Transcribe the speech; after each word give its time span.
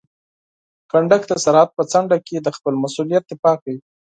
کنډک 0.91 1.21
د 1.27 1.31
سرحد 1.43 1.69
په 1.77 1.83
څنډه 1.91 2.17
کې 2.27 2.37
د 2.41 2.47
خپل 2.57 2.73
مسؤلیت 2.83 3.23
دفاع 3.31 3.55
کوي. 3.63 3.79